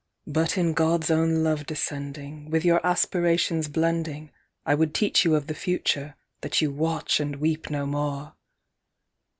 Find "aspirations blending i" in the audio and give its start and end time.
2.83-4.73